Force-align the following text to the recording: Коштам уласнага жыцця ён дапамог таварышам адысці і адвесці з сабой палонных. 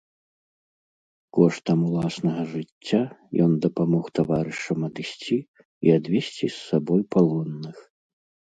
Коштам 1.37 1.79
уласнага 1.87 2.45
жыцця 2.55 3.01
ён 3.45 3.51
дапамог 3.65 4.05
таварышам 4.21 4.79
адысці 4.89 5.37
і 5.89 5.95
адвесці 5.99 6.43
з 6.47 6.53
сабой 6.67 7.01
палонных. 7.15 7.77